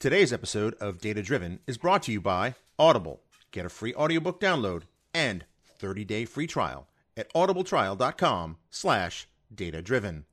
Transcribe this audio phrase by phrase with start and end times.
[0.00, 3.20] Today's episode of Data Driven is brought to you by Audible.
[3.50, 5.44] Get a free audiobook download and
[5.78, 6.88] 30-day free trial
[7.18, 10.24] at audibletrial.com slash data-driven.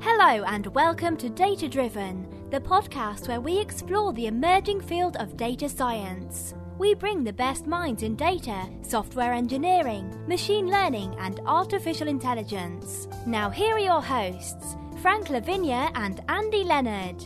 [0.00, 5.38] Hello and welcome to Data Driven, the podcast where we explore the emerging field of
[5.38, 6.54] data science.
[6.76, 13.08] We bring the best minds in data, software engineering, machine learning, and artificial intelligence.
[13.24, 17.24] Now, here are your hosts, Frank La Vigne and Andy Leonard.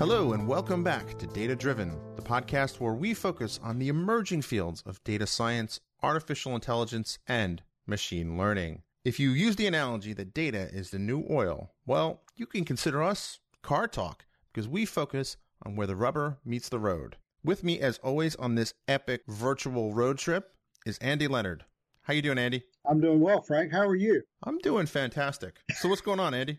[0.00, 4.42] Hello and welcome back to Data Driven, the podcast where we focus on the emerging
[4.42, 8.82] fields of data science, artificial intelligence, and machine learning.
[9.04, 13.04] If you use the analogy that data is the new oil, well, you can consider
[13.04, 17.16] us car talk because we focus on where the rubber meets the road.
[17.44, 21.66] With me, as always, on this epic virtual road trip is Andy Leonard.
[22.02, 22.64] How you doing, Andy?
[22.84, 23.72] I'm doing well, Frank.
[23.72, 24.22] How are you?
[24.42, 25.54] I'm doing fantastic.
[25.76, 26.58] So what's going on, Andy?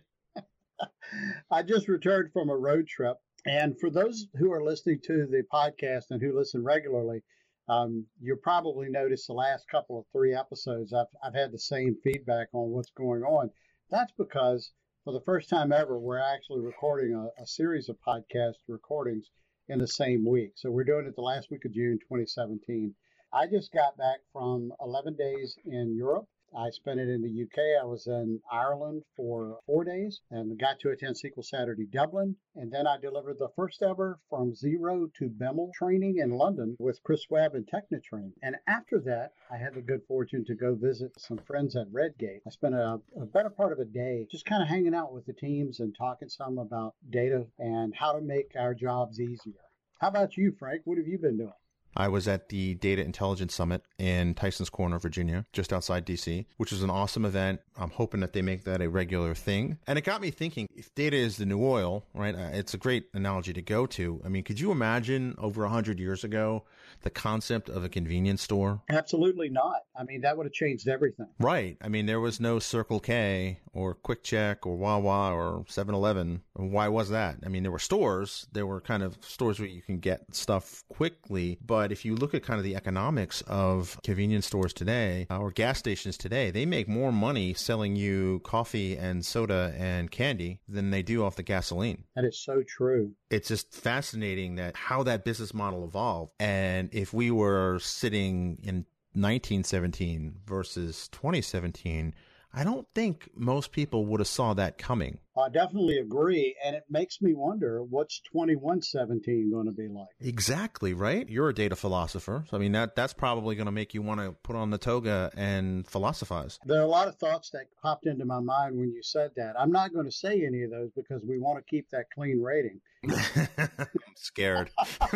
[1.52, 3.17] I just returned from a road trip.
[3.45, 7.22] And for those who are listening to the podcast and who listen regularly,
[7.67, 11.95] um, you probably notice the last couple of three episodes, I've, I've had the same
[12.03, 13.52] feedback on what's going on.
[13.89, 14.72] That's because
[15.03, 19.30] for the first time ever, we're actually recording a, a series of podcast recordings
[19.67, 20.53] in the same week.
[20.56, 22.95] So we're doing it the last week of June 2017.
[23.31, 26.28] I just got back from 11 days in Europe.
[26.58, 27.81] I spent it in the UK.
[27.81, 32.38] I was in Ireland for four days and got to attend SQL Saturday Dublin.
[32.56, 37.03] And then I delivered the first ever from zero to BIML training in London with
[37.03, 38.31] Chris Webb and Technitrain.
[38.42, 42.42] And after that, I had the good fortune to go visit some friends at Redgate.
[42.47, 45.25] I spent a, a better part of a day just kind of hanging out with
[45.25, 49.59] the teams and talking some about data and how to make our jobs easier.
[50.00, 50.81] How about you, Frank?
[50.86, 51.52] What have you been doing?
[51.95, 56.71] I was at the Data Intelligence Summit in Tysons Corner, Virginia, just outside DC, which
[56.71, 57.61] was an awesome event.
[57.77, 59.77] I'm hoping that they make that a regular thing.
[59.88, 62.35] And it got me thinking if data is the new oil, right?
[62.35, 64.21] Uh, it's a great analogy to go to.
[64.25, 66.63] I mean, could you imagine over 100 years ago
[67.06, 68.81] the concept of a convenience store?
[68.89, 69.84] Absolutely not.
[69.98, 71.28] I mean, that would have changed everything.
[71.40, 71.78] Right.
[71.81, 76.41] I mean, there was no Circle K or QuickChek or Wawa or 7 Eleven.
[76.53, 77.38] Why was that?
[77.46, 80.84] I mean, there were stores, there were kind of stores where you can get stuff
[80.90, 85.38] quickly, but if you look at kind of the economics of convenience stores today uh,
[85.40, 90.59] or gas stations today, they make more money selling you coffee and soda and candy
[90.68, 92.03] than they do off the gasoline.
[92.16, 93.12] That is so true.
[93.29, 96.31] It's just fascinating that how that business model evolved.
[96.40, 102.13] And if we were sitting in 1917 versus 2017,
[102.53, 105.19] I don't think most people would have saw that coming.
[105.38, 110.07] I definitely agree, and it makes me wonder what's 2117 going to be like.
[110.22, 111.28] Exactly, right?
[111.28, 112.46] You're a data philosopher.
[112.50, 114.78] So I mean that that's probably going to make you want to put on the
[114.78, 116.57] toga and philosophize.
[116.66, 119.56] There are a lot of thoughts that popped into my mind when you said that.
[119.59, 122.41] I'm not going to say any of those because we want to keep that clean
[122.41, 122.79] rating.
[123.07, 124.72] I'm scared.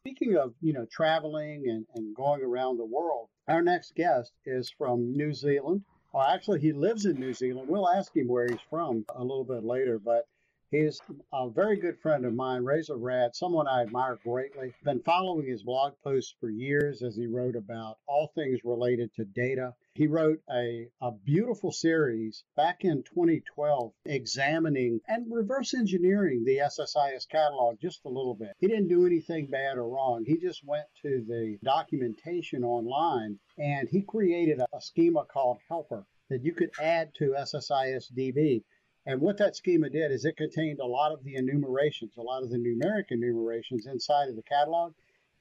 [0.00, 4.72] Speaking of, you know, traveling and, and going around the world, our next guest is
[4.76, 5.82] from New Zealand.
[6.14, 7.68] Well, actually, he lives in New Zealand.
[7.68, 10.28] We'll ask him where he's from a little bit later, but
[10.70, 11.00] he's
[11.32, 14.72] a very good friend of mine, Reza Rad, someone I admire greatly.
[14.84, 19.24] Been following his blog posts for years as he wrote about all things related to
[19.24, 19.74] data.
[19.96, 27.28] He wrote a, a beautiful series back in 2012 examining and reverse engineering the SSIS
[27.28, 28.56] catalog just a little bit.
[28.58, 30.24] He didn't do anything bad or wrong.
[30.24, 36.04] He just went to the documentation online and he created a, a schema called Helper
[36.28, 38.64] that you could add to SSIS DB.
[39.06, 42.42] And what that schema did is it contained a lot of the enumerations, a lot
[42.42, 44.94] of the numeric enumerations inside of the catalog.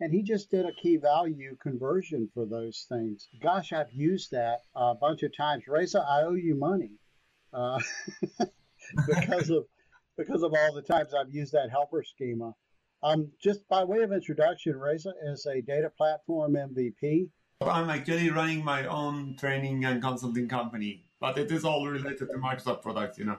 [0.04, 3.30] And he just did a key value conversion for those things.
[3.42, 5.64] Gosh, I've used that a bunch of times.
[5.66, 6.92] Reza, I owe you money
[7.54, 7.80] uh,
[9.08, 9.66] because of
[10.18, 12.54] because of all the times I've used that helper schema.
[13.02, 17.30] Um, just by way of introduction, Reza is a data platform MVP
[17.62, 22.38] I'm actually running my own training and consulting company, but it is all related to
[22.38, 23.38] Microsoft products, you know.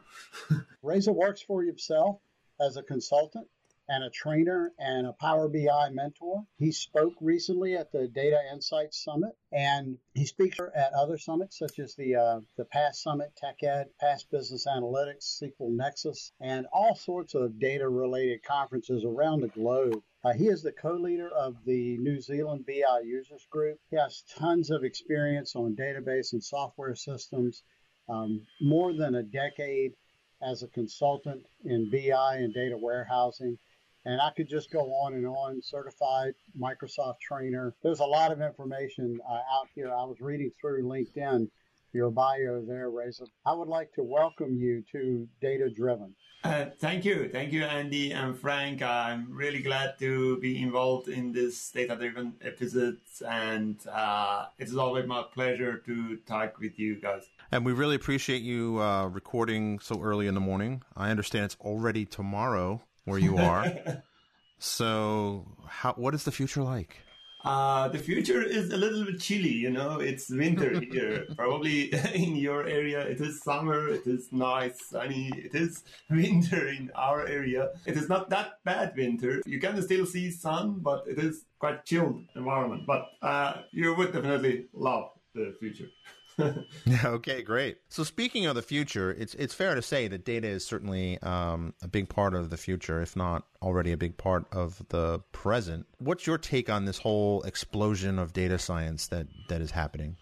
[0.83, 2.21] Reza works for himself
[2.59, 3.47] as a consultant
[3.89, 6.45] and a trainer and a Power BI mentor.
[6.59, 11.79] He spoke recently at the Data Insights Summit, and he speaks at other summits such
[11.79, 17.35] as the uh, the PASS Summit, TechEd, PASS Business Analytics, SQL Nexus, and all sorts
[17.35, 20.03] of data related conferences around the globe.
[20.25, 23.79] Uh, he is the co-leader of the New Zealand BI Users Group.
[23.91, 27.63] He has tons of experience on database and software systems,
[28.09, 29.93] um, more than a decade
[30.41, 33.59] as a consultant in BI and data warehousing.
[34.07, 35.63] And I could just go on and on.
[35.63, 37.75] Certified Microsoft trainer.
[37.83, 39.91] There's a lot of information uh, out here.
[39.91, 41.49] I was reading through LinkedIn,
[41.95, 43.25] your bio there, Reza.
[43.47, 46.15] I would like to welcome you to Data Driven.
[46.43, 47.31] Uh, thank you.
[47.31, 48.83] Thank you, Andy and Frank.
[48.83, 52.99] I'm really glad to be involved in this data driven episode.
[53.27, 57.23] And uh, it's always my pleasure to talk with you guys.
[57.51, 60.83] And we really appreciate you uh, recording so early in the morning.
[60.95, 64.03] I understand it's already tomorrow where you are.
[64.59, 66.99] so, how, what is the future like?
[67.45, 71.27] Uh, the future is a little bit chilly, you know, it's winter here.
[71.37, 76.91] Probably in your area it is summer, it is nice, sunny, it is winter in
[76.95, 77.69] our area.
[77.85, 79.43] It is not that bad winter.
[79.45, 82.87] You can still see sun, but it is quite chilled environment.
[82.87, 85.91] But uh, you would definitely love the future.
[87.05, 87.79] okay, great.
[87.89, 91.75] So speaking of the future, it's it's fair to say that data is certainly um,
[91.83, 95.87] a big part of the future, if not already a big part of the present.
[95.99, 100.17] What's your take on this whole explosion of data science that that is happening?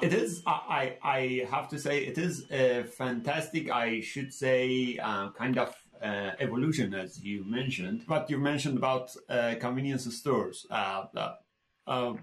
[0.00, 0.42] It is.
[0.46, 3.70] I I have to say it is a fantastic.
[3.70, 8.04] I should say uh, kind of uh, evolution, as you mentioned.
[8.06, 10.66] But you mentioned about uh, convenience stores.
[10.70, 11.06] Uh,
[11.86, 12.14] uh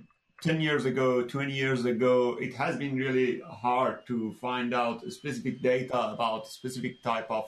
[0.45, 5.59] 10 years ago, 20 years ago, it has been really hard to find out specific
[5.59, 7.45] data about specific type of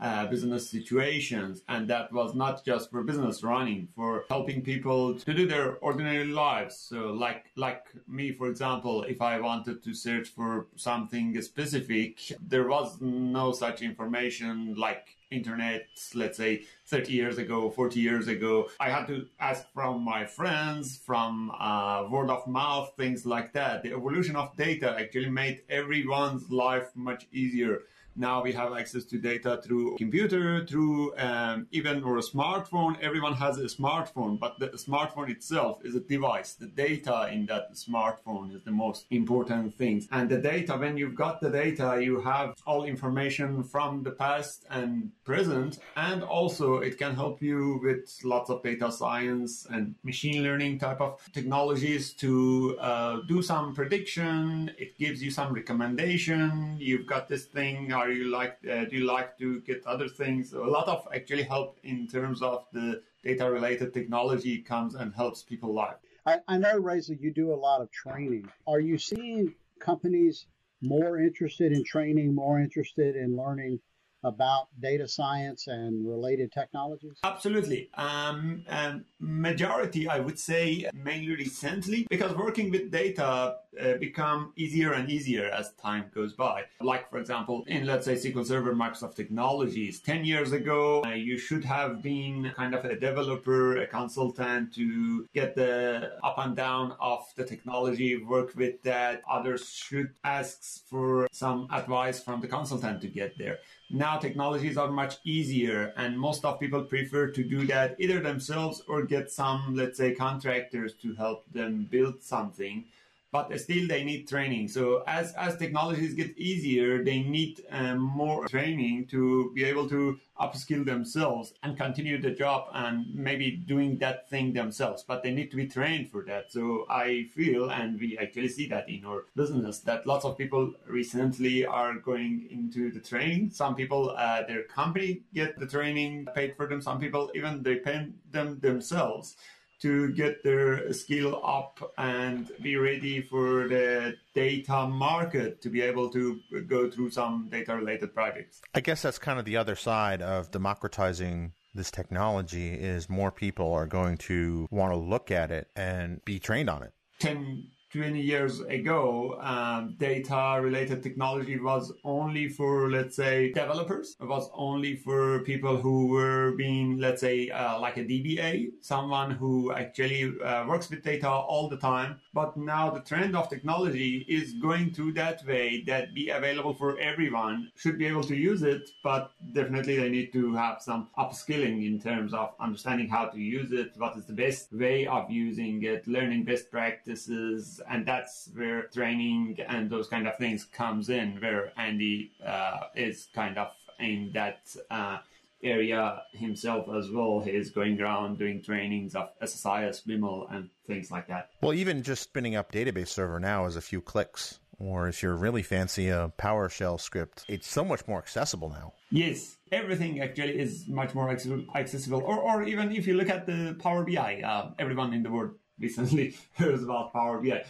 [0.00, 1.62] uh, business situations.
[1.68, 6.24] And that was not just for business running, for helping people to do their ordinary
[6.26, 6.76] lives.
[6.76, 12.68] So like, like me, for example, if I wanted to search for something specific, there
[12.68, 18.68] was no such information like internet, let's say 30 years ago, 40 years ago.
[18.78, 23.82] I had to ask from my friends, from uh, word of mouth, things like that.
[23.82, 27.82] The evolution of data actually made everyone's life much easier.
[28.16, 33.00] Now we have access to data through computer, through um, even or a smartphone.
[33.00, 36.54] Everyone has a smartphone, but the smartphone itself is a device.
[36.54, 40.06] The data in that smartphone is the most important thing.
[40.12, 44.66] And the data, when you've got the data, you have all information from the past
[44.70, 45.78] and present.
[45.96, 51.00] And also it can help you with lots of data science and machine learning type
[51.00, 54.70] of technologies to uh, do some prediction.
[54.78, 56.76] It gives you some recommendation.
[56.78, 60.52] You've got this thing are you like uh, do you like to get other things?
[60.52, 65.42] A lot of actually help in terms of the data related technology comes and helps
[65.42, 65.98] people live.
[66.26, 68.48] I, I know Reza you do a lot of training.
[68.66, 70.46] Are you seeing companies
[70.80, 73.78] more interested in training more interested in learning
[74.24, 77.18] about data science and related technologies?
[77.24, 77.90] Absolutely.
[77.94, 84.92] Um, um, majority, I would say, mainly recently, because working with data uh, become easier
[84.92, 86.64] and easier as time goes by.
[86.80, 91.38] Like, for example, in let's say SQL Server Microsoft Technologies, 10 years ago, uh, you
[91.38, 96.94] should have been kind of a developer, a consultant to get the up and down
[97.00, 99.22] of the technology, work with that.
[99.30, 103.58] Others should ask for some advice from the consultant to get there
[103.92, 108.82] now technologies are much easier and most of people prefer to do that either themselves
[108.88, 112.84] or get some let's say contractors to help them build something
[113.32, 114.68] but still they need training.
[114.68, 120.20] So as, as technologies get easier, they need um, more training to be able to
[120.38, 125.02] upskill themselves and continue the job and maybe doing that thing themselves.
[125.02, 126.52] But they need to be trained for that.
[126.52, 130.74] So I feel, and we actually see that in our business, that lots of people
[130.86, 133.50] recently are going into the training.
[133.50, 136.82] Some people, uh, their company get the training paid for them.
[136.82, 139.36] Some people even they pay them themselves
[139.82, 146.08] to get their skill up and be ready for the data market to be able
[146.10, 148.60] to go through some data related projects.
[148.74, 153.72] I guess that's kind of the other side of democratizing this technology is more people
[153.72, 156.92] are going to want to look at it and be trained on it.
[157.20, 164.16] 10 20 years ago, um, data related technology was only for, let's say, developers.
[164.18, 169.32] It was only for people who were being, let's say, uh, like a DBA, someone
[169.32, 172.18] who actually uh, works with data all the time.
[172.32, 176.98] But now the trend of technology is going through that way that be available for
[176.98, 181.86] everyone should be able to use it, but definitely they need to have some upskilling
[181.86, 185.82] in terms of understanding how to use it, what is the best way of using
[185.82, 191.40] it, learning best practices, and that's where training and those kind of things comes in
[191.40, 195.18] where andy uh, is kind of in that uh,
[195.62, 201.10] area himself as well he is going around doing trainings of ssis BIML and things
[201.10, 205.08] like that well even just spinning up database server now is a few clicks or
[205.08, 208.92] if you're really fancy a PowerShell script, it's so much more accessible now.
[209.10, 212.22] Yes, everything actually is much more accessible.
[212.24, 215.52] Or, or even if you look at the Power BI, uh, everyone in the world
[215.78, 217.64] recently hears about Power BI.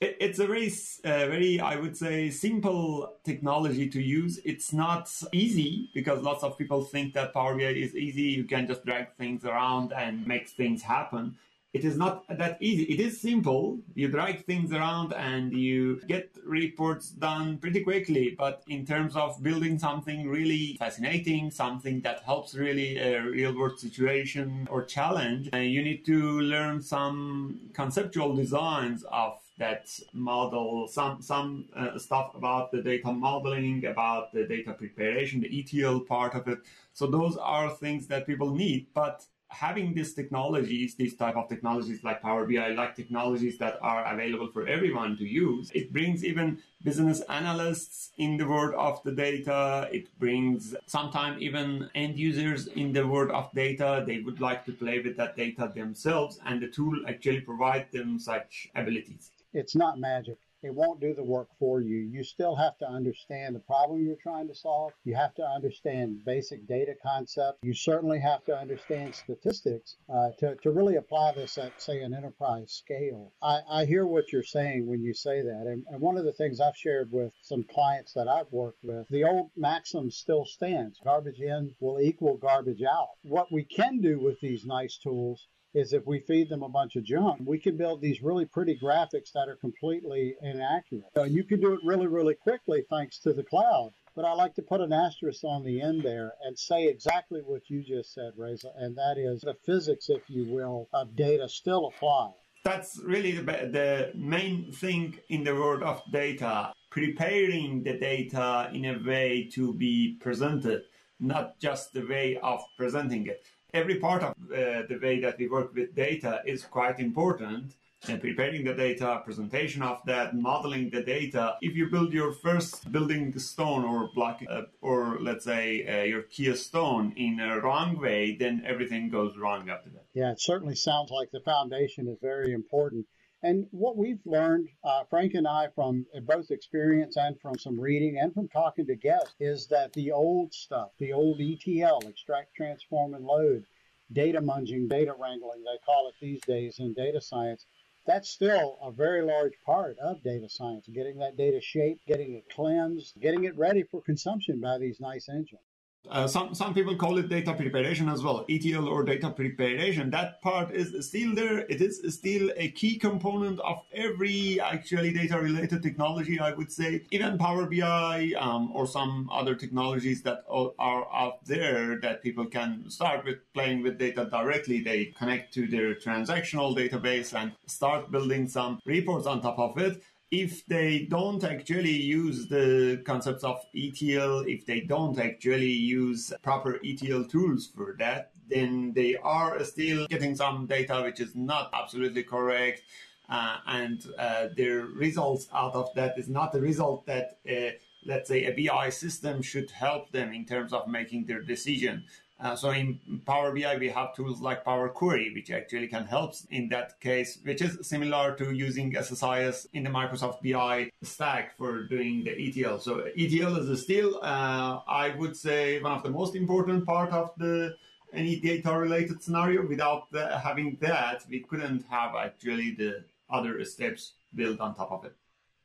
[0.00, 0.68] It, it's a very,
[1.04, 4.40] uh, very, I would say, simple technology to use.
[4.44, 8.22] It's not easy because lots of people think that Power BI is easy.
[8.22, 11.36] You can just drag things around and make things happen
[11.74, 12.84] it is not that easy.
[12.84, 13.78] It is simple.
[13.94, 18.34] You drag things around and you get reports done pretty quickly.
[18.38, 23.78] But in terms of building something really fascinating, something that helps really a real world
[23.78, 31.20] situation or challenge, uh, you need to learn some conceptual designs of that model, some
[31.20, 36.48] some uh, stuff about the data modeling, about the data preparation, the ETL part of
[36.48, 36.60] it.
[36.94, 42.04] So those are things that people need, but having these technologies, these type of technologies
[42.04, 46.58] like Power BI, like technologies that are available for everyone to use, it brings even
[46.84, 49.88] business analysts in the world of the data.
[49.90, 54.04] It brings sometimes even end users in the world of data.
[54.06, 58.18] They would like to play with that data themselves, and the tool actually provides them
[58.18, 59.30] such abilities.
[59.54, 61.98] It's not magic it won't do the work for you.
[61.98, 64.92] You still have to understand the problem you're trying to solve.
[65.04, 67.58] You have to understand basic data concepts.
[67.62, 72.14] You certainly have to understand statistics uh, to, to really apply this at, say, an
[72.14, 73.32] enterprise scale.
[73.42, 75.66] I, I hear what you're saying when you say that.
[75.66, 79.06] And, and one of the things I've shared with some clients that I've worked with,
[79.08, 83.08] the old maxim still stands garbage in will equal garbage out.
[83.22, 86.96] What we can do with these nice tools is if we feed them a bunch
[86.96, 91.04] of junk, we can build these really pretty graphics that are completely inaccurate.
[91.14, 93.92] So you can do it really, really quickly thanks to the cloud.
[94.16, 97.70] But I like to put an asterisk on the end there and say exactly what
[97.70, 101.86] you just said, Reza, and that is the physics, if you will, of data still
[101.86, 102.32] apply.
[102.64, 108.84] That's really the, the main thing in the world of data, preparing the data in
[108.86, 110.82] a way to be presented,
[111.20, 115.48] not just the way of presenting it every part of uh, the way that we
[115.48, 117.74] work with data is quite important
[118.08, 121.56] and preparing the data, presentation of that, modeling the data.
[121.60, 126.22] If you build your first building stone or block, uh, or let's say uh, your
[126.22, 130.04] key stone in a wrong way, then everything goes wrong after that.
[130.14, 133.04] Yeah, it certainly sounds like the foundation is very important.
[133.42, 138.18] And what we've learned, uh, Frank and I, from both experience and from some reading
[138.18, 143.14] and from talking to guests, is that the old stuff, the old ETL, extract, transform,
[143.14, 143.64] and load,
[144.12, 147.64] data munging, data wrangling, they call it these days in data science,
[148.06, 152.48] that's still a very large part of data science, getting that data shaped, getting it
[152.50, 155.60] cleansed, getting it ready for consumption by these nice engines.
[156.10, 160.10] Uh, some some people call it data preparation as well, ETL or data preparation.
[160.10, 161.58] That part is still there.
[161.60, 166.40] It is still a key component of every actually data related technology.
[166.40, 172.00] I would say even Power BI um, or some other technologies that are out there
[172.00, 174.80] that people can start with playing with data directly.
[174.80, 180.02] They connect to their transactional database and start building some reports on top of it
[180.30, 186.78] if they don't actually use the concepts of ETL, if they don't actually use proper
[186.84, 192.22] ETL tools for that, then they are still getting some data which is not absolutely
[192.22, 192.82] correct.
[193.28, 197.70] Uh, and uh, their results out of that is not the result that, uh,
[198.04, 202.04] let's say, a BI system should help them in terms of making their decision.
[202.40, 206.34] Uh, so in Power BI, we have tools like Power Query, which actually can help
[206.50, 211.82] in that case, which is similar to using SSIS in the Microsoft BI stack for
[211.84, 212.78] doing the ETL.
[212.78, 217.32] So ETL is still, uh, I would say, one of the most important part of
[217.38, 217.74] the
[218.12, 219.66] any data related scenario.
[219.66, 225.04] Without the, having that, we couldn't have actually the other steps built on top of
[225.04, 225.14] it.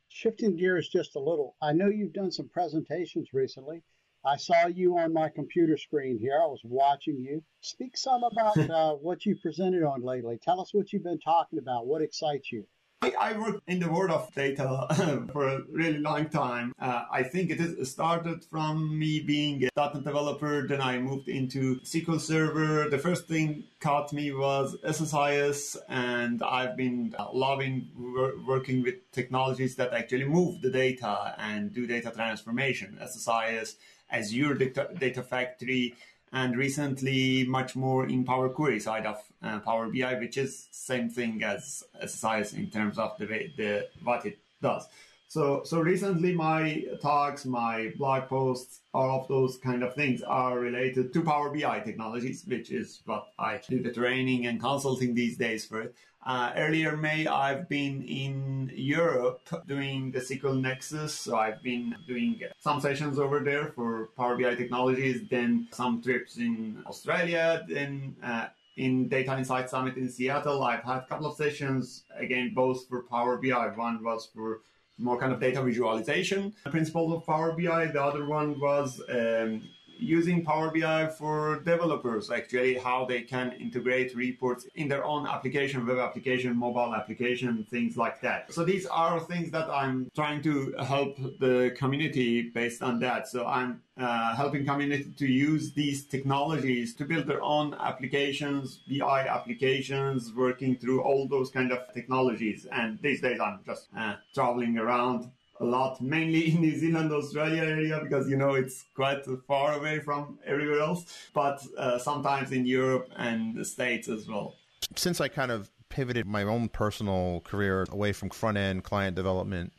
[0.08, 3.82] Shifting gears just a little, I know you've done some presentations recently
[4.26, 6.40] I saw you on my computer screen here.
[6.42, 7.42] I was watching you.
[7.60, 10.38] Speak some about uh, what you presented on lately.
[10.42, 11.86] Tell us what you've been talking about.
[11.86, 12.66] What excites you?
[13.02, 16.72] I worked in the world of data for a really long time.
[16.78, 20.66] Uh, I think it started from me being a .NET developer.
[20.66, 22.88] Then I moved into SQL Server.
[22.88, 29.76] The first thing caught me was SSIS, and I've been loving wor- working with technologies
[29.76, 32.98] that actually move the data and do data transformation.
[33.02, 33.74] SSIS
[34.10, 35.94] Azure Data, Data Factory,
[36.32, 41.08] and recently much more in Power Query side of uh, Power BI, which is same
[41.08, 44.86] thing as SSIS in terms of the the what it does.
[45.34, 50.60] So so recently my talks, my blog posts, all of those kind of things are
[50.60, 55.36] related to Power BI technologies, which is what I do the training and consulting these
[55.36, 55.96] days for it.
[56.24, 61.12] Uh, earlier May, I've been in Europe doing the SQL Nexus.
[61.18, 66.36] So I've been doing some sessions over there for Power BI technologies, then some trips
[66.36, 70.62] in Australia, then uh, in Data Insight Summit in Seattle.
[70.62, 73.66] I've had a couple of sessions, again, both for Power BI.
[73.74, 74.60] One was for
[74.98, 77.86] more kind of data visualization principles of Power BI.
[77.86, 79.68] The other one was um,
[80.04, 85.86] using Power BI for developers, actually, how they can integrate reports in their own application,
[85.86, 88.52] web application, mobile application, things like that.
[88.52, 93.28] So these are things that I'm trying to help the community based on that.
[93.28, 99.26] So I'm uh, helping community to use these technologies to build their own applications, BI
[99.26, 102.66] applications, working through all those kind of technologies.
[102.72, 105.30] And these days I'm just uh, traveling around
[105.64, 110.00] a lot, mainly in New Zealand, Australia area, because you know it's quite far away
[110.00, 114.54] from everywhere else, but uh, sometimes in Europe and the States as well.
[114.96, 119.72] Since I kind of pivoted my own personal career away from front end client development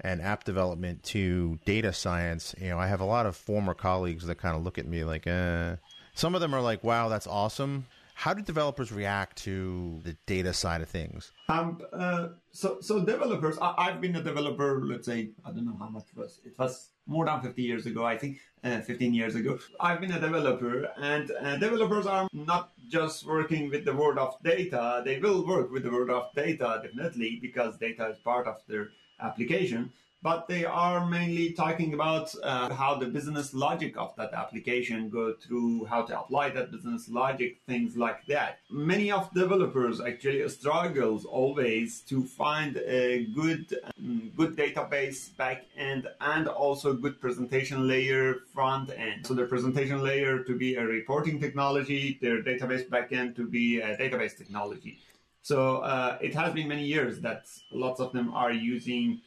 [0.00, 4.26] and app development to data science, you know, I have a lot of former colleagues
[4.26, 5.76] that kind of look at me like, eh.
[6.14, 7.86] Some of them are like, wow, that's awesome.
[8.18, 11.32] How do developers react to the data side of things?
[11.50, 15.76] Um, uh, so, so developers, I, have been a developer, let's say, I don't know
[15.78, 16.40] how much it was.
[16.42, 19.58] It was more than 50 years ago, I think, uh, 15 years ago.
[19.78, 24.42] I've been a developer, and uh, developers are not just working with the world of
[24.42, 25.02] data.
[25.04, 28.92] They will work with the world of data, definitely, because data is part of their
[29.20, 29.92] application
[30.22, 35.34] but they are mainly talking about uh, how the business logic of that application go
[35.34, 38.58] through, how to apply that business logic, things like that.
[38.70, 46.08] Many of developers actually struggles always to find a good, um, good database back end
[46.20, 49.26] and also good presentation layer front end.
[49.26, 53.96] So the presentation layer to be a reporting technology, their database backend to be a
[53.96, 54.98] database technology.
[55.42, 59.20] So uh, it has been many years that lots of them are using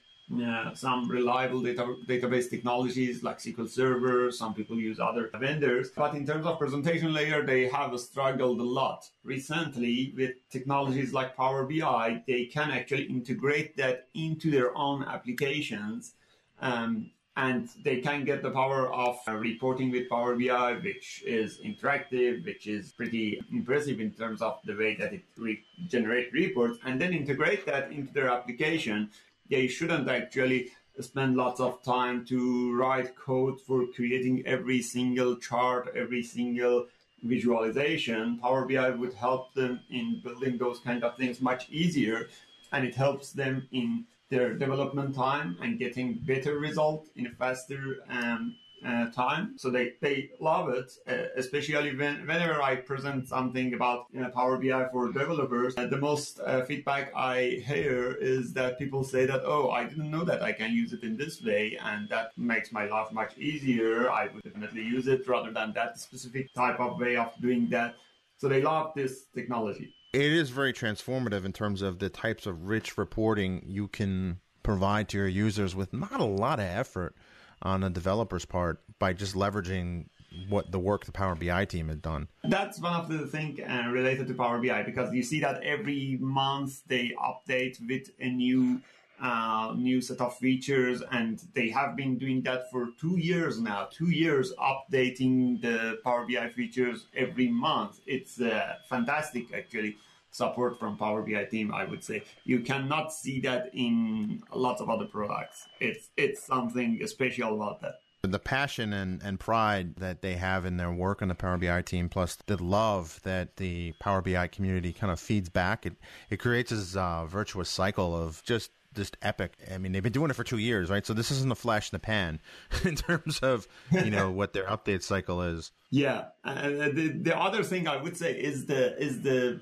[0.75, 4.31] some reliable data, database technologies like SQL Server.
[4.31, 5.89] Some people use other vendors.
[5.95, 9.09] But in terms of presentation layer, they have struggled a lot.
[9.23, 16.13] Recently, with technologies like Power BI, they can actually integrate that into their own applications.
[16.61, 22.45] Um, and they can get the power of reporting with Power BI, which is interactive,
[22.45, 26.99] which is pretty impressive in terms of the way that it re- generate reports, and
[26.99, 29.09] then integrate that into their application
[29.49, 35.89] they shouldn't actually spend lots of time to write code for creating every single chart,
[35.95, 36.87] every single
[37.23, 38.37] visualization.
[38.39, 42.27] Power BI would help them in building those kind of things much easier,
[42.71, 47.97] and it helps them in their development time and getting better result in a faster
[48.09, 48.55] um,
[48.85, 49.57] uh, time.
[49.57, 54.29] So they, they love it, uh, especially when, whenever I present something about you know,
[54.29, 55.75] Power BI for developers.
[55.77, 60.11] Uh, the most uh, feedback I hear is that people say that, oh, I didn't
[60.11, 63.37] know that I can use it in this way, and that makes my life much
[63.37, 64.09] easier.
[64.09, 67.95] I would definitely use it rather than that specific type of way of doing that.
[68.37, 69.93] So they love this technology.
[70.13, 75.09] It is very transformative in terms of the types of rich reporting you can provide
[75.09, 77.15] to your users with not a lot of effort
[77.61, 80.05] on a developer's part by just leveraging
[80.47, 82.27] what the work the Power BI team had done.
[82.43, 86.17] That's one of the things uh, related to Power BI because you see that every
[86.21, 88.81] month they update with a new
[89.21, 93.85] uh, new set of features, and they have been doing that for two years now.
[93.91, 97.99] Two years updating the Power BI features every month.
[98.07, 99.97] It's uh, fantastic, actually
[100.31, 102.23] support from Power BI team, I would say.
[102.43, 105.67] You cannot see that in lots of other products.
[105.79, 107.95] It's it's something special about that.
[108.21, 111.81] The passion and, and pride that they have in their work on the Power BI
[111.83, 115.93] team, plus the love that the Power BI community kind of feeds back, it,
[116.29, 119.53] it creates this uh, virtuous cycle of just just epic.
[119.71, 121.05] I mean, they've been doing it for two years, right?
[121.05, 122.39] So this isn't a flash in the pan
[122.83, 125.71] in terms of you know what their update cycle is.
[125.91, 129.59] Yeah, uh, the the other thing I would say is the is the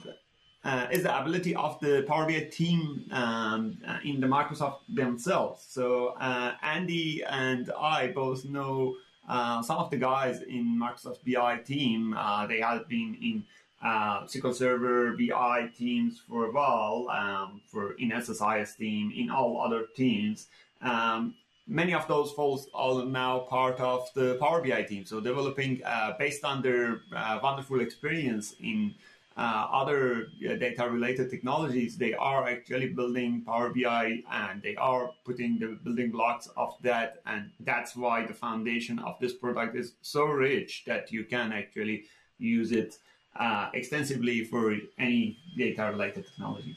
[0.64, 5.66] uh, is the ability of the Power BI team um, uh, in the Microsoft themselves.
[5.68, 8.96] So uh, Andy and I both know
[9.30, 12.16] uh, some of the guys in Microsoft BI team.
[12.18, 13.44] Uh, they have been in
[13.84, 19.62] uh, SQL Server BI teams for a while, um, for in SSIS team, in all
[19.62, 20.48] other teams.
[20.82, 21.36] Um,
[21.68, 25.06] many of those folks are now part of the Power BI team.
[25.06, 25.82] So developing
[26.18, 27.02] based on their
[27.44, 28.96] wonderful experience in
[29.42, 35.60] other uh, data related technologies, they are actually building Power BI and they are putting
[35.60, 37.22] the building blocks of that.
[37.26, 42.06] And that's why the foundation of this product is so rich that you can actually
[42.40, 42.98] use it
[43.40, 46.76] uh, extensively for any data related technology.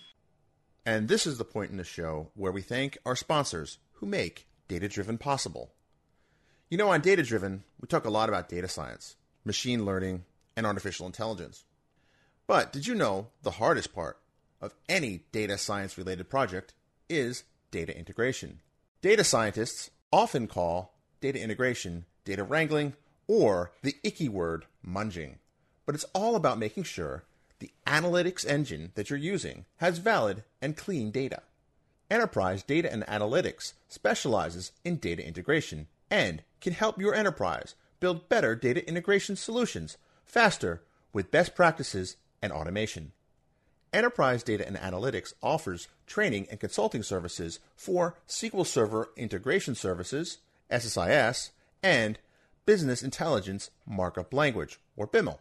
[0.85, 4.47] And this is the point in the show where we thank our sponsors who make
[4.69, 5.73] Data Driven possible.
[6.69, 10.25] You know, on Data Driven, we talk a lot about data science, machine learning,
[10.57, 11.65] and artificial intelligence.
[12.51, 14.19] But did you know the hardest part
[14.61, 16.75] of any data science related project
[17.09, 18.59] is data integration?
[19.03, 22.95] Data scientists often call data integration data wrangling
[23.29, 25.37] or the icky word munging.
[25.87, 27.23] But it's all about making sure
[27.61, 31.43] the analytics engine that you're using has valid and clean data.
[32.11, 38.57] Enterprise Data and Analytics specializes in data integration and can help your enterprise build better
[38.57, 40.83] data integration solutions faster
[41.13, 43.13] with best practices and automation.
[43.93, 50.39] Enterprise Data and Analytics offers training and consulting services for SQL Server Integration Services,
[50.71, 51.51] SSIS,
[51.83, 52.19] and
[52.67, 55.39] Business Intelligence Markup Language, or BIML.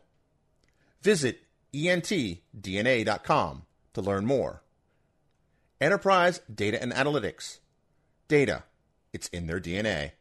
[1.01, 1.41] Visit
[1.73, 2.41] entdna.com
[3.93, 4.63] to learn more.
[5.79, 7.59] Enterprise Data and Analytics.
[8.27, 8.63] Data,
[9.13, 10.11] it's in their DNA.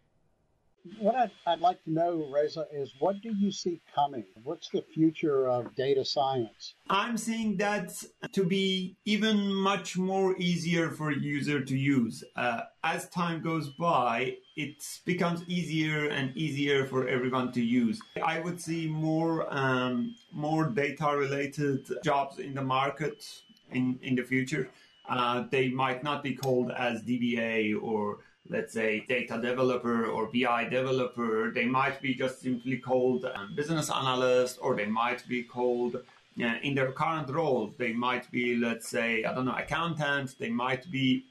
[0.98, 4.24] What I'd, I'd like to know, Reza, is what do you see coming?
[4.44, 6.74] What's the future of data science?
[6.90, 7.92] I'm seeing that
[8.32, 12.24] to be even much more easier for user to use.
[12.36, 18.00] Uh, as time goes by, it becomes easier and easier for everyone to use.
[18.22, 23.24] I would see more um, more data related jobs in the market
[23.70, 24.70] in, in the future.
[25.08, 28.18] Uh, they might not be called as DBA or
[28.50, 33.90] let's say data developer or BI developer, they might be just simply called um, business
[33.90, 38.88] analyst or they might be called uh, in their current role, they might be, let's
[38.88, 41.24] say, I don't know, accountant, they might be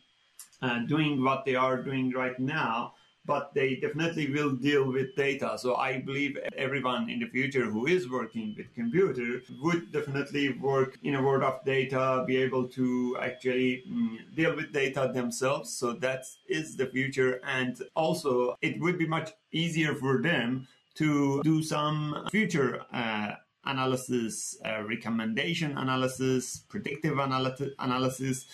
[0.62, 2.93] uh, doing what they are doing right now
[3.28, 5.58] but they definitely will deal with data.
[5.60, 10.98] So I believe everyone in the future who is working with computer would definitely work
[11.04, 15.70] in a world of data, be able to actually mm, deal with data themselves.
[15.74, 17.42] So that is the future.
[17.46, 23.34] And also it would be much easier for them to do some future uh,
[23.66, 28.48] analysis, uh, recommendation analysis, predictive analysis,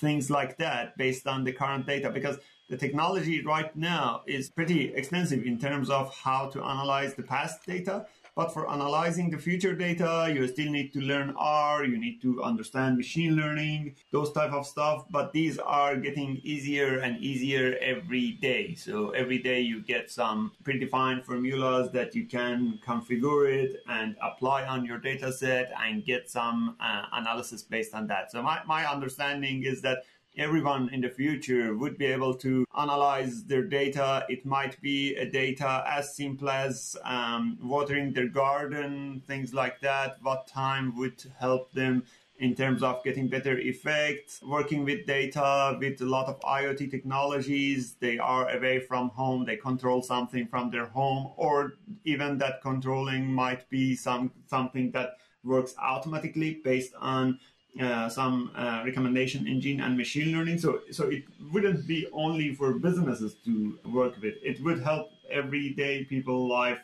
[0.00, 2.38] things like that based on the current data because
[2.70, 7.66] the technology right now is pretty extensive in terms of how to analyze the past
[7.66, 8.06] data.
[8.36, 12.44] But for analyzing the future data, you still need to learn R, you need to
[12.44, 15.04] understand machine learning, those type of stuff.
[15.10, 18.76] But these are getting easier and easier every day.
[18.76, 24.64] So every day you get some predefined formulas that you can configure it and apply
[24.64, 28.30] on your data set and get some uh, analysis based on that.
[28.30, 30.04] So my, my understanding is that
[30.40, 34.24] everyone in the future would be able to analyze their data.
[34.30, 40.16] It might be a data as simple as um, watering their garden, things like that.
[40.22, 42.04] What time would help them
[42.38, 47.96] in terms of getting better effects, working with data, with a lot of IoT technologies.
[48.00, 51.74] They are away from home, they control something from their home, or
[52.04, 57.38] even that controlling might be some something that works automatically based on
[57.80, 60.58] uh, some uh, recommendation engine and machine learning.
[60.58, 64.34] So, so it wouldn't be only for businesses to work with.
[64.42, 66.78] It would help everyday people life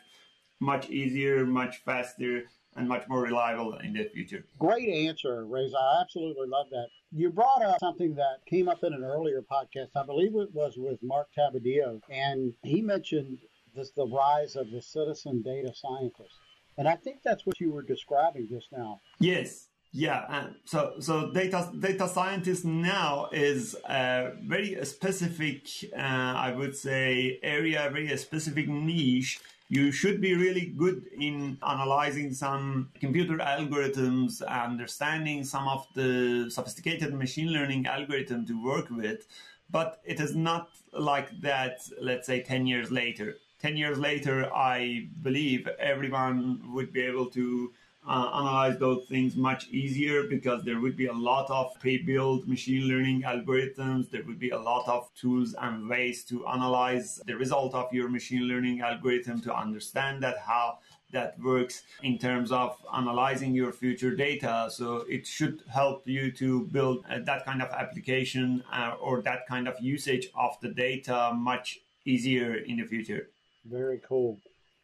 [0.59, 2.43] much easier, much faster,
[2.75, 4.45] and much more reliable in the future.
[4.59, 5.77] Great answer, Reza.
[5.77, 6.87] I absolutely love that.
[7.11, 9.89] You brought up something that came up in an earlier podcast.
[9.95, 13.39] I believe it was with Mark Tabadillo, and he mentioned
[13.75, 16.35] this the rise of the citizen data scientist.
[16.77, 19.01] And I think that's what you were describing just now.
[19.19, 25.99] Yes, yeah, so so data data scientist now is a very specific, uh,
[26.47, 29.39] I would say, area, very specific niche.
[29.69, 37.13] You should be really good in analyzing some computer algorithms, understanding some of the sophisticated
[37.13, 39.25] machine learning algorithm to work with.
[39.69, 41.79] But it is not like that.
[41.99, 43.37] Let's say ten years later.
[43.59, 47.73] Ten years later, I believe everyone would be able to
[48.07, 52.87] uh, analyze those things much easier because there would be a lot of pre-built machine
[52.87, 54.09] learning algorithms.
[54.09, 58.09] There would be a lot of tools and ways to analyze the result of your
[58.09, 60.79] machine learning algorithm to understand that how
[61.11, 64.69] that works in terms of analyzing your future data.
[64.69, 69.47] So it should help you to build uh, that kind of application uh, or that
[69.47, 73.29] kind of usage of the data much easier in the future.
[73.65, 74.39] Very cool.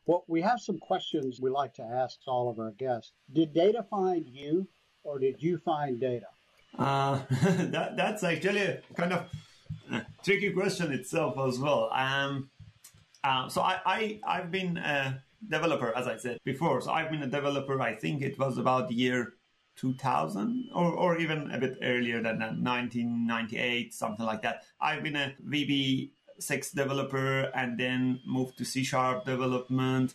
[0.05, 3.13] Well, we have some questions we like to ask all of our guests.
[3.31, 4.67] Did data find you,
[5.03, 6.27] or did you find data?
[6.77, 9.25] Uh, that, that's actually a kind of
[10.23, 11.89] tricky question itself as well.
[11.93, 12.49] Um,
[13.23, 16.81] uh, so I, I I've been a developer, as I said before.
[16.81, 17.79] So I've been a developer.
[17.81, 19.35] I think it was about the year
[19.77, 24.63] 2000 or, or even a bit earlier than that, 1998, something like that.
[24.79, 26.11] I've been a VB
[26.43, 30.13] six developer and then moved to C sharp development.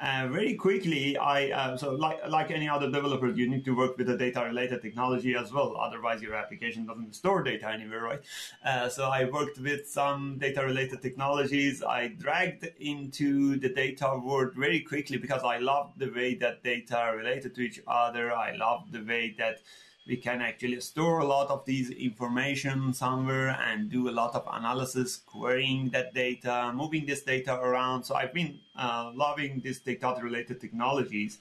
[0.00, 3.98] uh, very quickly, I uh, so like like any other developer, you need to work
[3.98, 5.76] with the data-related technology as well.
[5.76, 8.20] Otherwise, your application doesn't store data anywhere, right?
[8.64, 11.82] Uh, so I worked with some data-related technologies.
[11.82, 17.12] I dragged into the data world very quickly because I loved the way that data
[17.14, 18.32] related to each other.
[18.32, 19.58] I loved the way that
[20.06, 24.46] we can actually store a lot of these information somewhere and do a lot of
[24.52, 28.02] analysis, querying that data, moving this data around.
[28.04, 31.38] So I've been uh, loving these data related technologies.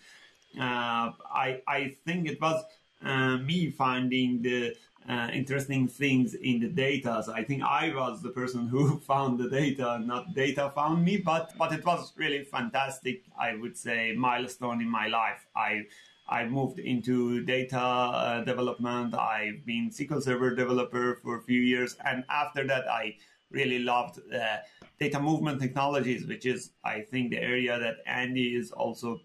[0.57, 2.63] Uh, I, I think it was
[3.03, 4.75] uh, me finding the
[5.07, 7.23] uh, interesting things in the data.
[7.25, 11.17] So I think I was the person who found the data, not data found me.
[11.17, 13.23] But but it was really fantastic.
[13.39, 15.47] I would say milestone in my life.
[15.55, 15.85] I
[16.29, 19.15] I moved into data uh, development.
[19.15, 23.15] I've been SQL Server developer for a few years, and after that, I
[23.51, 24.57] really loved uh,
[24.99, 29.21] data movement technologies, which is, I think, the area that Andy is also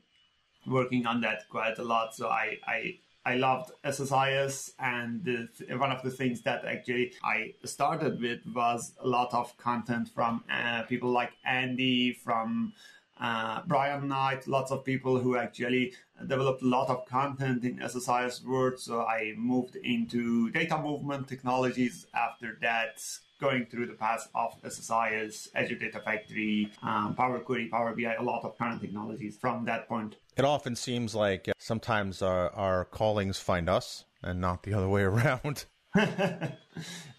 [0.67, 2.15] working on that quite a lot.
[2.15, 7.55] So I, I I loved SSIS, and the, one of the things that actually I
[7.65, 12.75] started with was a lot of content from uh, people like Andy, from
[13.21, 15.93] uh, Brian Knight, lots of people who actually
[16.27, 18.79] developed a lot of content in SSIS world.
[18.79, 23.03] So I moved into data movement technologies after that,
[23.41, 28.23] going through the path of SSIS, Azure Data Factory, um, Power Query, Power BI, a
[28.23, 30.17] lot of current technologies from that point.
[30.37, 34.89] It often seems like uh, sometimes our, our callings find us and not the other
[34.89, 35.67] way around.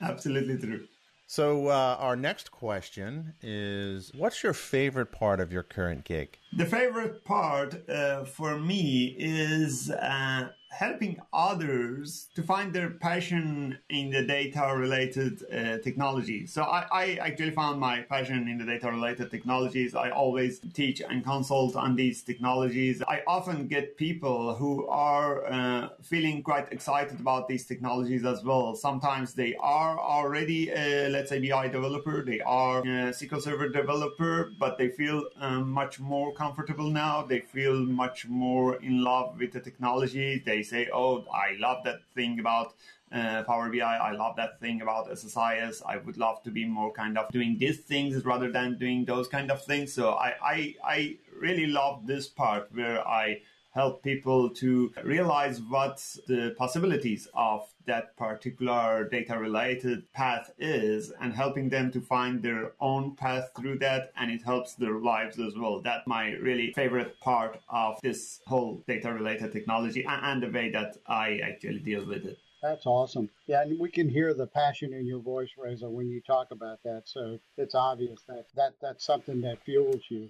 [0.01, 0.87] Absolutely true.
[1.27, 6.37] So, uh, our next question is What's your favorite part of your current gig?
[6.53, 14.09] The favorite part uh, for me is uh, helping others to find their passion in
[14.09, 16.45] the data related uh, technology.
[16.45, 19.95] So I, I, actually found my passion in the data related technologies.
[19.95, 23.01] I always teach and consult on these technologies.
[23.07, 28.75] I often get people who are uh, feeling quite excited about these technologies as well.
[28.75, 34.51] Sometimes they are already, a, let's say, BI developer, they are a SQL Server developer,
[34.59, 37.23] but they feel um, much more comfortable now.
[37.23, 40.43] They feel much more in love with the technology.
[40.45, 42.73] They say, "Oh, I love that thing about
[43.11, 43.79] uh, Power BI.
[43.81, 45.81] I love that thing about SSIS.
[45.85, 49.27] I would love to be more kind of doing these things rather than doing those
[49.27, 53.41] kind of things." So I I, I really love this part where I
[53.75, 61.33] help people to realize what the possibilities of that particular data related path is and
[61.33, 65.55] helping them to find their own path through that and it helps their lives as
[65.55, 70.69] well that's my really favorite part of this whole data related technology and the way
[70.71, 73.29] that i actually deal with it that's awesome.
[73.45, 76.81] Yeah, and we can hear the passion in your voice, Reza, when you talk about
[76.83, 77.03] that.
[77.05, 80.29] So it's obvious that, that that's something that fuels you.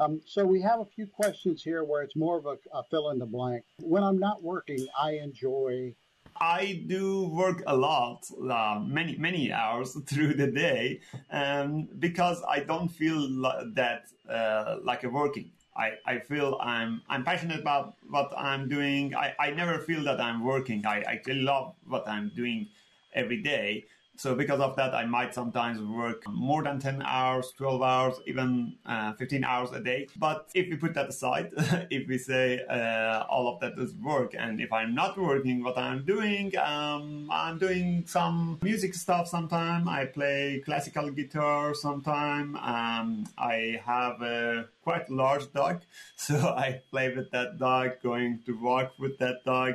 [0.00, 3.10] Um, so we have a few questions here where it's more of a, a fill
[3.10, 3.64] in the blank.
[3.78, 5.94] When I'm not working, I enjoy
[6.40, 12.60] I do work a lot, uh, many many hours through the day, um, because I
[12.60, 13.28] don't feel
[13.74, 15.52] that uh, like a working.
[15.76, 19.14] I, I feel I'm I'm passionate about what I'm doing.
[19.14, 20.84] I, I never feel that I'm working.
[20.86, 22.68] I actually love what I'm doing
[23.12, 23.84] every day.
[24.16, 28.76] So because of that, I might sometimes work more than 10 hours, 12 hours, even
[28.86, 30.06] uh, 15 hours a day.
[30.16, 31.50] But if we put that aside,
[31.90, 35.76] if we say uh, all of that is work, and if I'm not working, what
[35.76, 39.88] I'm doing, um, I'm doing some music stuff sometime.
[39.88, 42.56] I play classical guitar sometime.
[42.56, 45.82] Um, I have a quite large dog,
[46.16, 49.74] so I play with that dog, going to walk with that dog,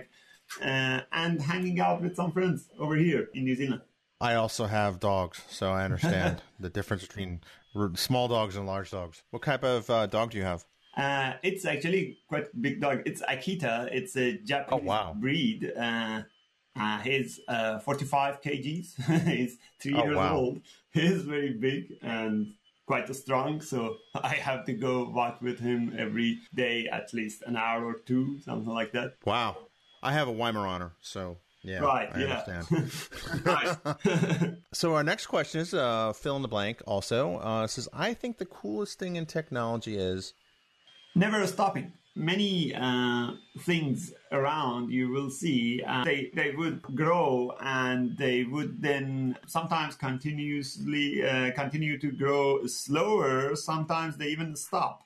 [0.61, 3.81] uh, and hanging out with some friends over here in New Zealand.
[4.21, 7.41] I also have dogs, so I understand the difference between
[7.95, 9.23] small dogs and large dogs.
[9.29, 10.65] What type of uh, dog do you have?
[10.97, 13.03] Uh, it's actually quite big dog.
[13.05, 13.89] It's Akita.
[13.93, 15.15] It's a Japanese oh, wow.
[15.17, 15.71] breed.
[15.77, 16.23] Uh,
[16.75, 19.25] uh he's uh, 45 kgs.
[19.27, 20.35] he's three oh, years wow.
[20.35, 20.61] old.
[20.91, 22.53] He's very big and
[22.85, 23.61] quite strong.
[23.61, 27.99] So I have to go walk with him every day, at least an hour or
[28.05, 29.15] two, something like that.
[29.25, 29.57] Wow.
[30.01, 32.09] I have a Weimaraner, so yeah, right.
[32.13, 32.43] I yeah.
[32.57, 34.57] understand.
[34.73, 36.81] so our next question is uh, fill in the blank.
[36.87, 40.33] Also uh, says, I think the coolest thing in technology is
[41.15, 41.93] never stopping.
[42.15, 48.81] Many uh, things around you will see uh, they they would grow and they would
[48.81, 53.55] then sometimes continuously uh, continue to grow slower.
[53.55, 55.03] Sometimes they even stop.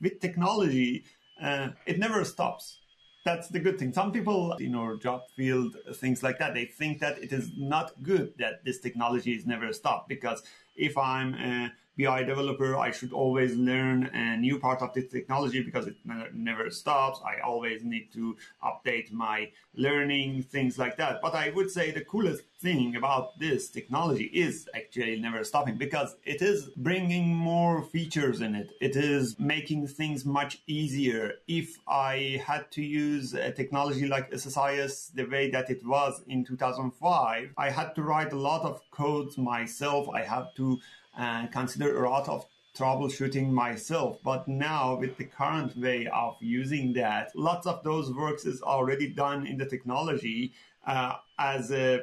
[0.00, 1.04] With technology,
[1.42, 2.78] uh, it never stops
[3.26, 3.92] that's the good thing.
[3.92, 8.00] Some people in our job field, things like that, they think that it is not
[8.02, 10.44] good that this technology is never stopped because
[10.76, 15.62] if I'm uh, BI developer, I should always learn a new part of this technology
[15.62, 15.96] because it
[16.34, 17.20] never stops.
[17.24, 21.20] I always need to update my learning, things like that.
[21.22, 26.16] But I would say the coolest thing about this technology is actually never stopping because
[26.24, 28.72] it is bringing more features in it.
[28.80, 31.34] It is making things much easier.
[31.48, 36.44] If I had to use a technology like SSIS the way that it was in
[36.44, 40.08] 2005, I had to write a lot of codes myself.
[40.08, 40.78] I had to
[41.16, 44.18] uh, consider a lot of troubleshooting myself.
[44.22, 49.08] But now with the current way of using that, lots of those works is already
[49.08, 50.52] done in the technology.
[50.86, 52.02] Uh, as a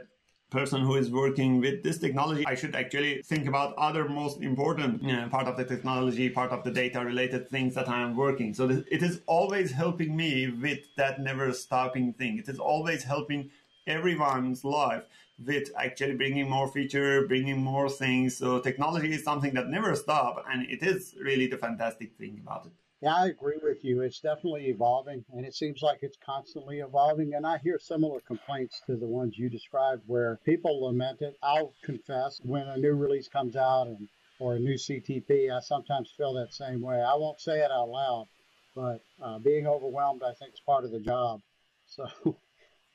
[0.50, 5.02] person who is working with this technology, I should actually think about other most important
[5.02, 8.16] you know, part of the technology, part of the data related things that I am
[8.16, 8.54] working.
[8.54, 12.38] So it is always helping me with that never stopping thing.
[12.38, 13.50] It is always helping
[13.88, 15.04] everyone's life
[15.40, 18.38] with actually bringing more feature, bringing more things.
[18.38, 22.68] So technology is something that never stop, and it is really the fantastic thing about
[22.68, 22.72] it.
[23.02, 24.02] Yeah, I agree with you.
[24.02, 27.34] It's definitely evolving, and it seems like it's constantly evolving.
[27.34, 31.36] And I hear similar complaints to the ones you described, where people lament it.
[31.44, 34.08] I'll confess, when a new release comes out and
[34.40, 37.02] or a new CTP, I sometimes feel that same way.
[37.02, 38.28] I won't say it out loud,
[38.76, 41.42] but uh, being overwhelmed, I think, is part of the job.
[41.86, 42.08] So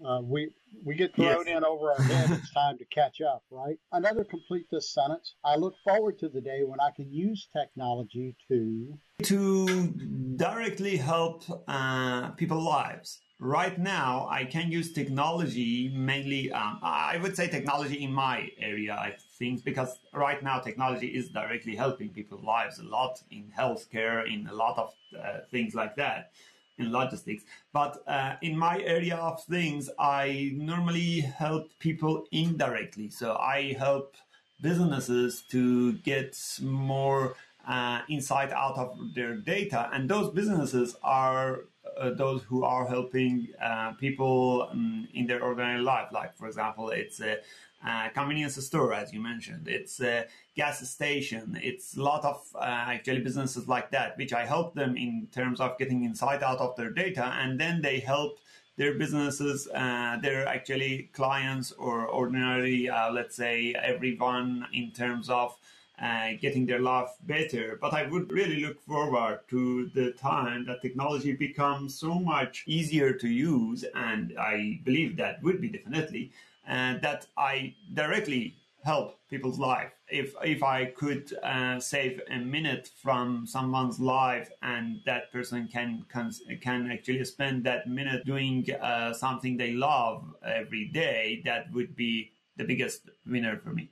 [0.05, 0.51] uh, we
[0.85, 1.57] we get thrown yes.
[1.57, 2.31] in over our head.
[2.31, 3.79] It's time to catch up, right?
[3.93, 5.35] Another complete this sentence.
[5.45, 9.89] I look forward to the day when I can use technology to to
[10.37, 13.21] directly help uh, people's lives.
[13.41, 16.51] Right now, I can use technology mainly.
[16.51, 21.29] Um, I would say technology in my area, I think, because right now technology is
[21.29, 25.95] directly helping people's lives a lot in healthcare, in a lot of uh, things like
[25.97, 26.33] that
[26.79, 27.45] in logistics.
[27.73, 33.11] But uh, in my area of things, I normally help people indirectly.
[33.11, 34.17] So I help
[34.61, 37.35] businesses to get more
[37.67, 41.61] uh, insight out of their data, and those businesses are
[41.99, 46.09] uh, those who are helping uh, people um, in their ordinary life.
[46.13, 47.39] Like, for example, it's a
[47.87, 49.69] uh, convenience store, as you mentioned.
[49.69, 51.59] It's a gas station.
[51.63, 55.61] It's a lot of uh, actually businesses like that, which I help them in terms
[55.61, 58.39] of getting insight out of their data, and then they help
[58.77, 65.57] their businesses, uh, their actually clients or ordinary, uh, let's say, everyone in terms of
[66.01, 67.77] uh, getting their life better.
[67.81, 73.13] But I would really look forward to the time that technology becomes so much easier
[73.15, 76.31] to use, and I believe that would be definitely
[76.69, 78.55] and that I directly
[78.85, 79.91] help people's life.
[80.09, 86.05] If if I could uh, save a minute from someone's life and that person can
[86.13, 86.31] can,
[86.63, 92.31] can actually spend that minute doing uh, something they love every day, that would be
[92.57, 93.91] the biggest winner for me.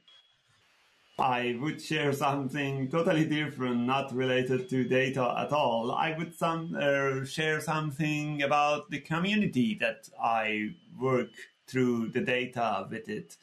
[1.19, 5.93] I would share something totally different, not related to data at all.
[5.93, 11.31] I would some uh, share something about the community that I work
[11.67, 13.37] through the data with it.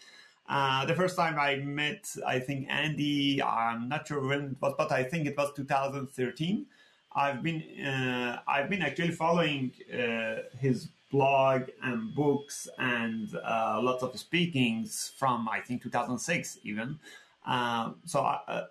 [0.48, 4.74] Uh, the first time I met, I think Andy, I'm not sure when it was,
[4.78, 6.66] but I think it was 2013.
[7.16, 14.04] I've been uh, I've been actually following uh, his blog and books and uh, lots
[14.04, 17.00] of speakings from I think 2006 even.
[17.46, 18.66] Um, so uh,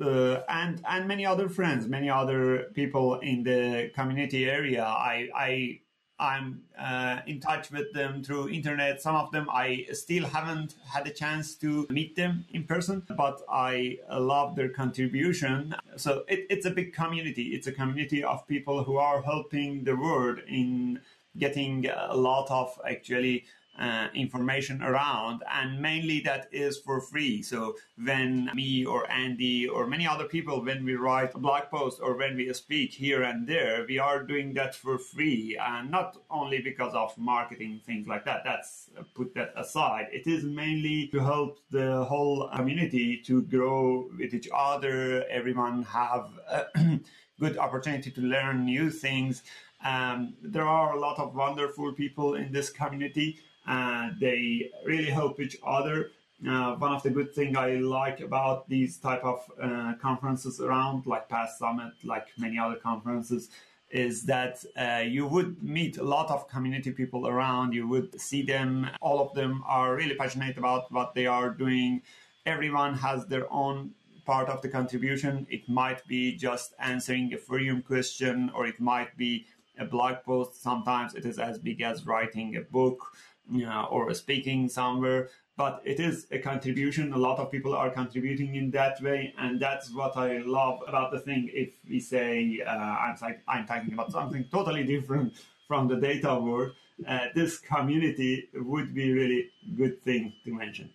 [0.00, 4.84] uh, and and many other friends, many other people in the community area.
[4.84, 5.80] I I
[6.24, 9.00] I'm uh, in touch with them through internet.
[9.00, 13.42] Some of them I still haven't had a chance to meet them in person, but
[13.48, 15.74] I love their contribution.
[15.96, 17.46] So it, it's a big community.
[17.56, 21.00] It's a community of people who are helping the world in
[21.36, 23.44] getting a lot of actually
[23.78, 27.42] uh, information around and mainly that is for free.
[27.42, 32.00] So when me or andy or many other people when we write a blog post
[32.00, 36.16] or when we speak here and there we are doing that for free and not
[36.30, 38.42] only because of marketing things like that.
[38.44, 40.06] That's put that aside.
[40.12, 45.24] It is mainly to help the whole community to grow with each other.
[45.28, 46.66] Everyone have a
[47.40, 49.42] good opportunity to learn new things.
[49.84, 55.40] Um, there are a lot of wonderful people in this community and they really help
[55.40, 56.10] each other.
[56.46, 61.06] Uh, one of the good thing I like about these type of uh, conferences around,
[61.06, 63.48] like PASS Summit, like many other conferences,
[63.90, 67.72] is that uh, you would meet a lot of community people around.
[67.72, 68.90] You would see them.
[69.00, 72.02] All of them are really passionate about what they are doing.
[72.44, 73.92] Everyone has their own
[74.26, 75.46] part of the contribution.
[75.48, 79.46] It might be just answering a forum question, or it might be
[79.78, 80.62] a blog post.
[80.62, 83.12] Sometimes it is as big as writing a book
[83.50, 87.12] know, or speaking somewhere but it is a contribution.
[87.12, 91.12] A lot of people are contributing in that way, and that's what I love about
[91.12, 91.50] the thing.
[91.52, 93.16] If we say uh, I'm,
[93.46, 95.34] I'm talking about something totally different
[95.68, 96.72] from the data world,
[97.06, 100.90] uh, this community would be really good thing to mention.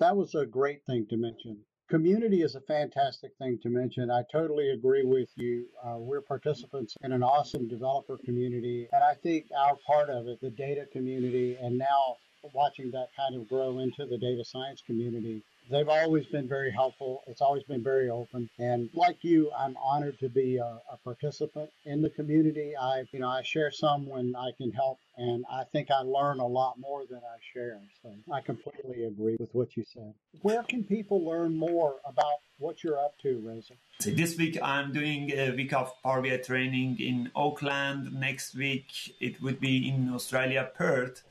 [0.00, 1.58] That was a great thing to mention.
[1.90, 4.10] Community is a fantastic thing to mention.
[4.10, 5.66] I totally agree with you.
[5.84, 10.40] Uh, we're participants in an awesome developer community, and I think our part of it,
[10.40, 12.16] the data community, and now
[12.54, 15.42] watching that kind of grow into the data science community.
[15.70, 17.22] They've always been very helpful.
[17.26, 18.50] It's always been very open.
[18.58, 22.74] And like you, I'm honored to be a, a participant in the community.
[22.76, 26.40] I, you know, I share some when I can help, and I think I learn
[26.40, 27.80] a lot more than I share.
[28.02, 30.14] So I completely agree with what you said.
[30.42, 33.74] Where can people learn more about what you're up to, Reza?
[34.00, 38.12] This week I'm doing a week of Power BI training in Auckland.
[38.12, 41.22] Next week it would be in Australia, Perth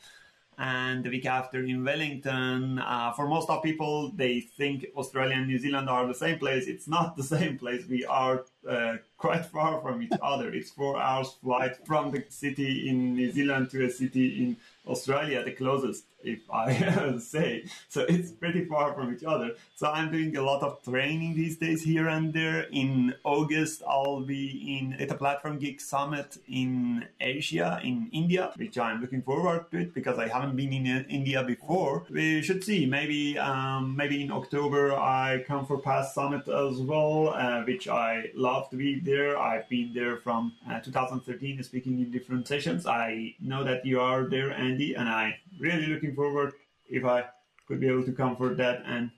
[0.57, 2.79] and the week after in Wellington.
[2.79, 6.67] Uh, for most of people, they think Australia and New Zealand are the same place.
[6.67, 7.85] It's not the same place.
[7.87, 10.53] We are uh, quite far from each other.
[10.53, 15.43] It's four hours flight from the city in New Zealand to a city in Australia,
[15.43, 17.65] the closest, if I say.
[17.89, 19.55] So it's pretty far from each other.
[19.75, 22.67] So I'm doing a lot of training these days here and there.
[22.71, 29.01] In August, I'll be in Data Platform Geek Summit in Asia, in India, which I'm
[29.01, 32.05] looking forward to it because I haven't been in uh, India before.
[32.09, 32.85] We should see.
[32.85, 38.29] Maybe, um, maybe in October I come for PASS Summit as well, uh, which I
[38.35, 39.37] love to be there.
[39.37, 42.85] I've been there from uh, 2013, speaking in different sessions.
[42.85, 46.53] I know that you are there Andy, and I'm really looking forward
[46.87, 47.25] if I
[47.67, 49.09] could be able to come for that and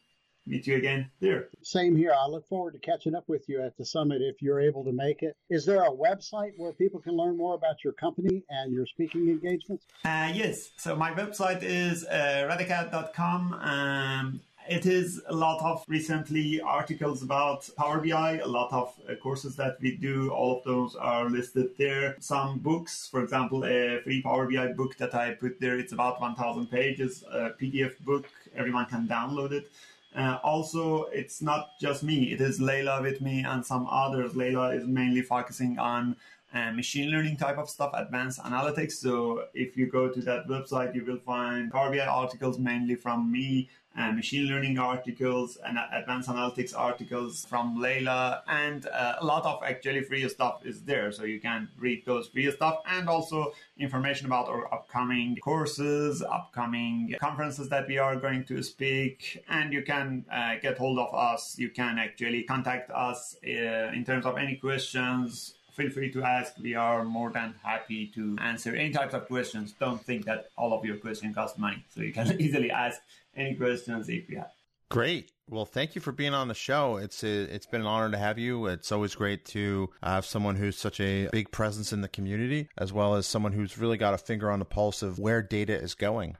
[0.47, 1.49] meet you again there.
[1.61, 2.13] Same here.
[2.13, 4.91] I look forward to catching up with you at the summit if you're able to
[4.91, 5.35] make it.
[5.49, 9.29] Is there a website where people can learn more about your company and your speaking
[9.29, 9.85] engagements?
[10.03, 10.71] Uh, yes.
[10.77, 13.53] So my website is uh, radacad.com.
[13.53, 19.15] Um, it is a lot of recently articles about Power BI, a lot of uh,
[19.15, 20.29] courses that we do.
[20.31, 22.15] All of those are listed there.
[22.19, 25.77] Some books, for example, a free Power BI book that I put there.
[25.77, 28.27] It's about 1,000 pages, a PDF book.
[28.55, 29.71] Everyone can download it.
[30.15, 32.31] Uh, also, it's not just me.
[32.31, 34.35] It is Leila with me and some others.
[34.35, 36.15] Leila is mainly focusing on
[36.55, 38.93] uh, machine learning type of stuff, advanced analytics.
[38.93, 43.29] So if you go to that website, you will find Power BI articles mainly from
[43.29, 49.45] me, uh, machine learning articles and advanced analytics articles from Leila, and uh, a lot
[49.45, 51.11] of actually free stuff is there.
[51.11, 57.15] So you can read those free stuff and also information about our upcoming courses, upcoming
[57.19, 61.57] conferences that we are going to speak, and you can uh, get hold of us.
[61.57, 66.57] You can actually contact us uh, in terms of any questions feel free to ask.
[66.61, 69.73] We are more than happy to answer any types of questions.
[69.79, 71.83] Don't think that all of your questions cost money.
[71.89, 73.01] So you can easily ask
[73.35, 74.51] any questions if you have.
[74.89, 75.31] Great.
[75.49, 76.97] Well, thank you for being on the show.
[76.97, 78.67] It's a, it's been an honor to have you.
[78.67, 82.93] It's always great to have someone who's such a big presence in the community, as
[82.93, 85.93] well as someone who's really got a finger on the pulse of where data is
[85.93, 86.37] going.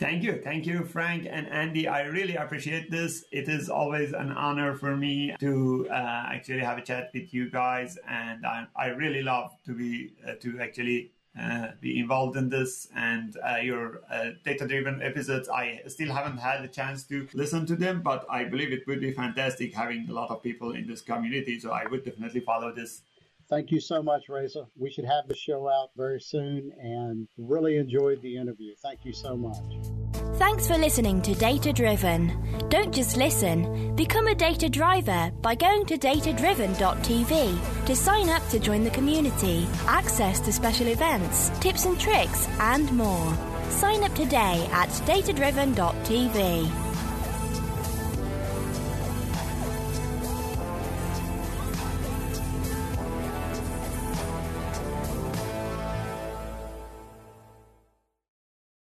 [0.00, 0.40] Thank you.
[0.42, 1.86] Thank you, Frank and Andy.
[1.86, 3.26] I really appreciate this.
[3.32, 7.50] It is always an honor for me to uh, actually have a chat with you
[7.50, 7.98] guys.
[8.08, 12.88] And I, I really love to be, uh, to actually uh, be involved in this
[12.96, 15.50] and uh, your uh, data driven episodes.
[15.50, 19.02] I still haven't had a chance to listen to them, but I believe it would
[19.02, 21.60] be fantastic having a lot of people in this community.
[21.60, 23.02] So I would definitely follow this.
[23.50, 24.68] Thank you so much, Reza.
[24.78, 28.76] We should have the show out very soon and really enjoyed the interview.
[28.80, 29.56] Thank you so much.
[30.38, 32.68] Thanks for listening to Data Driven.
[32.68, 38.60] Don't just listen, become a data driver by going to datadriven.tv to sign up to
[38.60, 43.36] join the community, access to special events, tips and tricks, and more.
[43.70, 46.89] Sign up today at datadriven.tv.